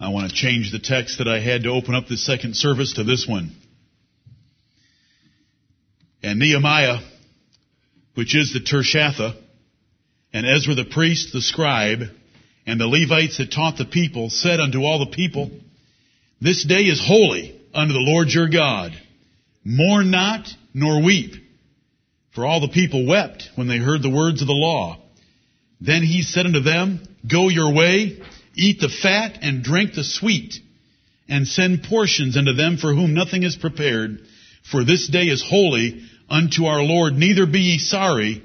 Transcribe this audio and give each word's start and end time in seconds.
I 0.00 0.08
want 0.08 0.30
to 0.30 0.34
change 0.34 0.72
the 0.72 0.78
text 0.78 1.18
that 1.18 1.28
I 1.28 1.40
had 1.40 1.64
to 1.64 1.68
open 1.68 1.94
up 1.94 2.08
the 2.08 2.16
second 2.16 2.56
service 2.56 2.94
to 2.94 3.04
this 3.04 3.26
one. 3.28 3.50
And 6.22 6.38
Nehemiah, 6.38 7.00
which 8.14 8.34
is 8.34 8.54
the 8.54 8.60
Tershatha, 8.60 9.36
and 10.32 10.46
Ezra 10.46 10.74
the 10.74 10.86
priest, 10.86 11.34
the 11.34 11.42
scribe, 11.42 12.04
and 12.66 12.80
the 12.80 12.86
Levites 12.86 13.36
that 13.36 13.52
taught 13.52 13.76
the 13.76 13.84
people, 13.84 14.30
said 14.30 14.58
unto 14.58 14.84
all 14.84 15.00
the 15.00 15.14
people, 15.14 15.50
This 16.40 16.64
day 16.64 16.84
is 16.84 17.04
holy 17.04 17.60
unto 17.74 17.92
the 17.92 18.00
Lord 18.00 18.28
your 18.28 18.48
God. 18.48 18.92
Mourn 19.64 20.10
not, 20.10 20.48
nor 20.72 21.02
weep. 21.04 21.34
For 22.34 22.46
all 22.46 22.60
the 22.60 22.68
people 22.68 23.06
wept 23.06 23.50
when 23.54 23.68
they 23.68 23.78
heard 23.78 24.02
the 24.02 24.08
words 24.08 24.40
of 24.40 24.46
the 24.46 24.54
law. 24.54 24.96
Then 25.78 26.02
he 26.02 26.22
said 26.22 26.46
unto 26.46 26.60
them, 26.60 27.06
Go 27.30 27.48
your 27.48 27.74
way, 27.74 28.22
eat 28.54 28.80
the 28.80 28.88
fat, 28.88 29.38
and 29.42 29.62
drink 29.62 29.94
the 29.94 30.04
sweet, 30.04 30.54
and 31.28 31.46
send 31.46 31.84
portions 31.84 32.36
unto 32.36 32.52
them 32.52 32.76
for 32.76 32.94
whom 32.94 33.14
nothing 33.14 33.42
is 33.42 33.56
prepared. 33.56 34.20
For 34.70 34.84
this 34.84 35.08
day 35.08 35.24
is 35.24 35.44
holy 35.46 36.02
unto 36.28 36.64
our 36.64 36.82
Lord. 36.82 37.14
Neither 37.14 37.46
be 37.46 37.60
ye 37.60 37.78
sorry, 37.78 38.42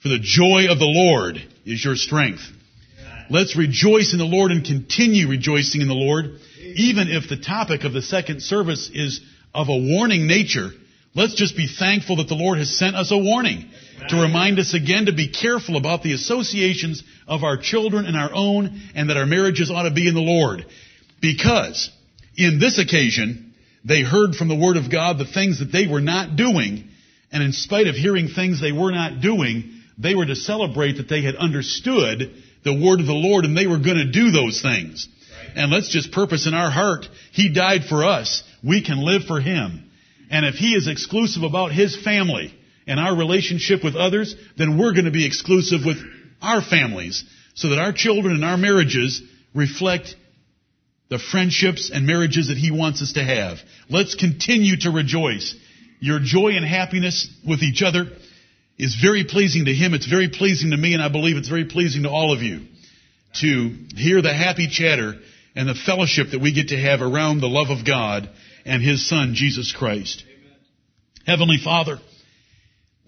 for 0.00 0.08
the 0.08 0.18
joy 0.18 0.66
of 0.70 0.78
the 0.78 0.86
Lord 0.86 1.36
is 1.64 1.84
your 1.84 1.96
strength. 1.96 2.42
Let's 3.30 3.56
rejoice 3.56 4.12
in 4.12 4.18
the 4.18 4.24
Lord 4.24 4.52
and 4.52 4.64
continue 4.64 5.28
rejoicing 5.28 5.82
in 5.82 5.88
the 5.88 5.94
Lord, 5.94 6.38
even 6.60 7.08
if 7.08 7.28
the 7.28 7.36
topic 7.36 7.84
of 7.84 7.92
the 7.92 8.02
second 8.02 8.42
service 8.42 8.90
is 8.92 9.20
of 9.54 9.68
a 9.68 9.76
warning 9.76 10.26
nature. 10.26 10.70
Let's 11.14 11.34
just 11.34 11.56
be 11.56 11.66
thankful 11.68 12.16
that 12.16 12.28
the 12.28 12.34
Lord 12.34 12.58
has 12.58 12.78
sent 12.78 12.96
us 12.96 13.10
a 13.10 13.18
warning 13.18 13.70
to 14.08 14.22
remind 14.22 14.58
us 14.58 14.74
again 14.74 15.06
to 15.06 15.12
be 15.12 15.28
careful 15.28 15.76
about 15.76 16.02
the 16.02 16.12
associations 16.12 17.02
of 17.26 17.42
our 17.42 17.56
children 17.56 18.06
and 18.06 18.16
our 18.16 18.30
own 18.32 18.80
and 18.94 19.10
that 19.10 19.16
our 19.16 19.26
marriages 19.26 19.70
ought 19.70 19.88
to 19.88 19.94
be 19.94 20.08
in 20.08 20.14
the 20.14 20.20
Lord. 20.20 20.64
Because 21.20 21.90
in 22.36 22.58
this 22.58 22.78
occasion, 22.78 23.54
they 23.84 24.02
heard 24.02 24.34
from 24.34 24.48
the 24.48 24.56
Word 24.56 24.76
of 24.76 24.90
God 24.90 25.18
the 25.18 25.24
things 25.24 25.58
that 25.58 25.72
they 25.72 25.86
were 25.86 26.00
not 26.00 26.36
doing, 26.36 26.88
and 27.32 27.42
in 27.42 27.52
spite 27.52 27.86
of 27.86 27.96
hearing 27.96 28.28
things 28.28 28.60
they 28.60 28.72
were 28.72 28.92
not 28.92 29.20
doing, 29.20 29.82
they 29.98 30.14
were 30.14 30.26
to 30.26 30.36
celebrate 30.36 30.98
that 30.98 31.08
they 31.08 31.22
had 31.22 31.36
understood 31.36 32.34
the 32.64 32.74
word 32.74 33.00
of 33.00 33.06
the 33.06 33.12
Lord 33.12 33.44
and 33.44 33.56
they 33.56 33.66
were 33.66 33.78
going 33.78 33.96
to 33.96 34.10
do 34.10 34.30
those 34.30 34.62
things. 34.62 35.08
And 35.56 35.70
let's 35.70 35.88
just 35.88 36.12
purpose 36.12 36.46
in 36.46 36.54
our 36.54 36.70
heart, 36.70 37.06
He 37.32 37.52
died 37.52 37.84
for 37.88 38.04
us. 38.04 38.42
We 38.62 38.84
can 38.84 39.04
live 39.04 39.24
for 39.24 39.40
Him. 39.40 39.90
And 40.30 40.44
if 40.44 40.54
He 40.56 40.74
is 40.74 40.86
exclusive 40.86 41.42
about 41.42 41.72
His 41.72 41.96
family 41.96 42.57
and 42.88 42.98
our 42.98 43.14
relationship 43.14 43.84
with 43.84 43.94
others, 43.94 44.34
then 44.56 44.78
we're 44.78 44.94
going 44.94 45.04
to 45.04 45.12
be 45.12 45.26
exclusive 45.26 45.84
with 45.84 45.98
our 46.40 46.62
families 46.62 47.22
so 47.54 47.68
that 47.68 47.78
our 47.78 47.92
children 47.92 48.34
and 48.34 48.44
our 48.44 48.56
marriages 48.56 49.22
reflect 49.54 50.16
the 51.10 51.18
friendships 51.18 51.90
and 51.92 52.06
marriages 52.06 52.48
that 52.48 52.56
He 52.56 52.70
wants 52.70 53.02
us 53.02 53.12
to 53.12 53.22
have. 53.22 53.58
Let's 53.90 54.14
continue 54.14 54.76
to 54.78 54.90
rejoice. 54.90 55.54
Your 56.00 56.18
joy 56.18 56.56
and 56.56 56.64
happiness 56.64 57.28
with 57.46 57.62
each 57.62 57.82
other 57.82 58.06
is 58.78 58.96
very 59.00 59.24
pleasing 59.24 59.66
to 59.66 59.74
Him. 59.74 59.94
It's 59.94 60.06
very 60.06 60.28
pleasing 60.28 60.70
to 60.70 60.76
me, 60.76 60.94
and 60.94 61.02
I 61.02 61.08
believe 61.08 61.36
it's 61.36 61.48
very 61.48 61.66
pleasing 61.66 62.04
to 62.04 62.10
all 62.10 62.32
of 62.32 62.42
you 62.42 62.66
to 63.40 63.76
hear 63.96 64.22
the 64.22 64.32
happy 64.32 64.68
chatter 64.68 65.14
and 65.54 65.68
the 65.68 65.74
fellowship 65.74 66.28
that 66.30 66.40
we 66.40 66.54
get 66.54 66.68
to 66.68 66.78
have 66.78 67.02
around 67.02 67.40
the 67.40 67.48
love 67.48 67.68
of 67.68 67.84
God 67.84 68.30
and 68.64 68.82
His 68.82 69.06
Son, 69.06 69.34
Jesus 69.34 69.72
Christ. 69.72 70.24
Amen. 70.26 70.56
Heavenly 71.26 71.58
Father, 71.62 71.98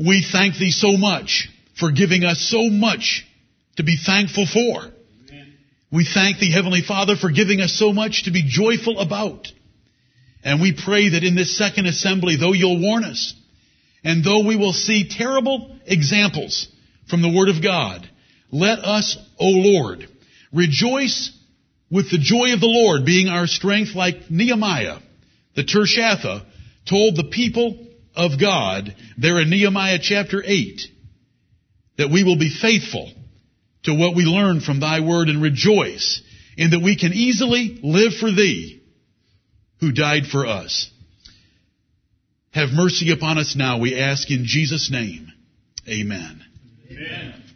we 0.01 0.25
thank 0.33 0.57
Thee 0.57 0.71
so 0.71 0.97
much 0.97 1.49
for 1.79 1.93
giving 1.93 2.25
us 2.25 2.41
so 2.41 2.71
much 2.71 3.27
to 3.77 3.83
be 3.83 3.97
thankful 3.97 4.47
for. 4.47 4.85
Amen. 5.29 5.55
We 5.93 6.07
thank 6.07 6.39
Thee, 6.39 6.51
Heavenly 6.51 6.81
Father, 6.81 7.17
for 7.17 7.31
giving 7.31 7.61
us 7.61 7.75
so 7.75 7.93
much 7.93 8.25
to 8.25 8.31
be 8.31 8.43
joyful 8.47 8.99
about. 8.99 9.49
And 10.43 10.61
we 10.61 10.73
pray 10.73 11.11
that 11.11 11.23
in 11.23 11.35
this 11.35 11.57
second 11.57 11.85
assembly, 11.85 12.37
though 12.37 12.55
you'll 12.55 12.81
warn 12.81 13.05
us, 13.05 13.35
and 14.03 14.25
though 14.25 14.47
we 14.47 14.57
will 14.57 14.73
see 14.73 15.07
terrible 15.07 15.77
examples 15.85 16.69
from 17.11 17.21
the 17.21 17.29
Word 17.29 17.51
of 17.51 17.63
God, 17.63 18.09
let 18.51 18.79
us, 18.79 19.19
O 19.39 19.49
Lord, 19.49 20.09
rejoice 20.51 21.31
with 21.91 22.11
the 22.11 22.19
joy 22.19 22.55
of 22.55 22.61
the 22.61 22.67
Lord 22.67 23.05
being 23.05 23.29
our 23.29 23.47
strength 23.47 23.95
like 23.95 24.31
Nehemiah, 24.31 24.99
the 25.57 25.65
Tershatha, 25.65 26.47
told 26.89 27.17
the 27.17 27.29
people 27.31 27.87
of 28.15 28.41
God 28.41 28.95
there 29.19 29.41
in 29.41 29.51
Nehemiah 29.51 29.99
chapter 30.01 30.43
8 30.45 30.81
that 31.99 32.11
we 32.11 32.25
will 32.25 32.39
be 32.39 32.51
faithful 32.51 33.13
to 33.85 33.95
what 33.95 34.15
we 34.15 34.25
learn 34.25 34.61
from 34.61 34.81
thy 34.81 35.01
word 35.01 35.29
and 35.29 35.43
rejoice 35.43 36.23
in 36.57 36.71
that 36.71 36.83
we 36.83 36.97
can 36.97 37.13
easily 37.13 37.79
live 37.83 38.13
for 38.15 38.31
thee 38.31 38.83
who 39.81 39.93
died 39.93 40.27
for 40.27 40.47
us. 40.47 40.91
Have 42.53 42.71
mercy 42.71 43.13
upon 43.13 43.39
us 43.39 43.55
now, 43.57 43.79
we 43.79 43.99
ask 43.99 44.31
in 44.31 44.45
Jesus' 44.45 44.91
name. 44.91 45.29
Amen. 45.89 46.45
Amen. 46.91 47.50